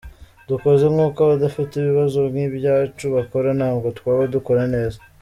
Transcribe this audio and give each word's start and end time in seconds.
Dukoze 0.49 0.85
nk’uko 0.93 1.17
abadafite 1.21 1.71
ibibazo 1.75 2.19
nk’ibyacu 2.31 3.05
bakora, 3.15 3.49
ntabwo 3.59 3.87
twaba 3.97 4.23
dukora 4.35 4.63
neza”. 4.75 4.99